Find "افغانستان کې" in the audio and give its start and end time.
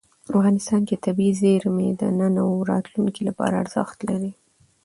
0.33-1.01